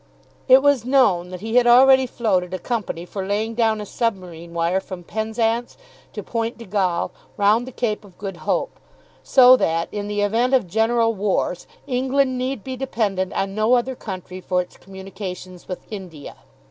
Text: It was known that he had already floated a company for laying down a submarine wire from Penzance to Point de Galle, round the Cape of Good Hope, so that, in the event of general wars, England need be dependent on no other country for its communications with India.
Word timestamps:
It 0.47 0.63
was 0.63 0.83
known 0.83 1.29
that 1.29 1.41
he 1.41 1.57
had 1.57 1.67
already 1.67 2.07
floated 2.07 2.55
a 2.55 2.57
company 2.57 3.05
for 3.05 3.23
laying 3.23 3.53
down 3.53 3.79
a 3.79 3.85
submarine 3.85 4.51
wire 4.51 4.79
from 4.79 5.03
Penzance 5.03 5.77
to 6.13 6.23
Point 6.23 6.57
de 6.57 6.65
Galle, 6.65 7.11
round 7.37 7.67
the 7.67 7.71
Cape 7.71 8.03
of 8.03 8.17
Good 8.17 8.37
Hope, 8.37 8.79
so 9.21 9.55
that, 9.57 9.89
in 9.91 10.07
the 10.07 10.21
event 10.21 10.55
of 10.55 10.65
general 10.65 11.13
wars, 11.13 11.67
England 11.85 12.35
need 12.39 12.63
be 12.63 12.75
dependent 12.75 13.31
on 13.33 13.53
no 13.53 13.75
other 13.75 13.93
country 13.93 14.41
for 14.41 14.59
its 14.59 14.75
communications 14.75 15.67
with 15.67 15.85
India. 15.91 16.35